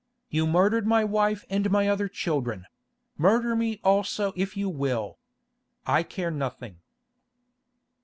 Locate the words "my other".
1.69-2.07